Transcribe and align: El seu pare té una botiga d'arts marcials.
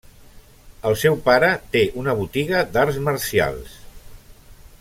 El 0.91 0.97
seu 1.01 1.17
pare 1.27 1.51
té 1.77 1.83
una 2.05 2.17
botiga 2.23 2.65
d'arts 2.73 3.01
marcials. 3.11 3.81